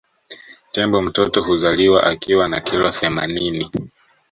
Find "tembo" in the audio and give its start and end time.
0.71-1.01